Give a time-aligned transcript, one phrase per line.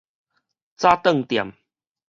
[0.77, 1.53] 早頓店